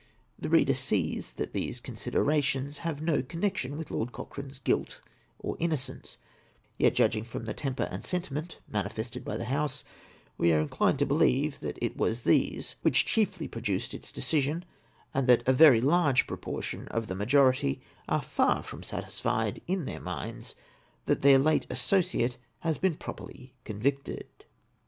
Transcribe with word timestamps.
The 0.39 0.49
reader 0.49 0.73
sees 0.73 1.33
that 1.33 1.53
these 1.53 1.79
con 1.79 1.93
siderations 1.93 2.77
have 2.77 3.03
no 3.03 3.21
connection 3.21 3.77
with 3.77 3.91
Lord 3.91 4.11
Cochrane's 4.11 4.57
guilt 4.57 4.99
or 5.37 5.55
innocence; 5.59 6.17
yet, 6.79 6.95
judging 6.95 7.23
from 7.23 7.45
the 7.45 7.53
temper 7.53 7.83
and 7.83 8.03
sentiment 8.03 8.57
manifested 8.67 9.23
by 9.23 9.37
the 9.37 9.45
House, 9.45 9.83
we 10.39 10.51
are 10.53 10.59
inclined 10.59 10.97
to 10.97 11.05
believe 11.05 11.59
that 11.59 11.77
it 11.83 11.97
was 11.97 12.23
these 12.23 12.73
which 12.81 13.05
chiefly 13.05 13.47
produced 13.47 13.93
its 13.93 14.11
decision, 14.11 14.65
and 15.13 15.27
that 15.27 15.47
a 15.47 15.53
very 15.53 15.81
large 15.81 16.25
proportion 16.25 16.87
of 16.87 17.05
the 17.05 17.13
majority 17.13 17.79
are 18.09 18.23
far 18.23 18.63
from 18.63 18.81
satisfied 18.81 19.61
in 19.67 19.85
their 19.85 20.01
minds 20.01 20.55
that 21.05 21.21
their 21.21 21.37
late 21.37 21.67
associate 21.69 22.39
has 22.61 22.79
been 22.79 22.95
properly 22.95 23.53
convicted. 23.65 24.25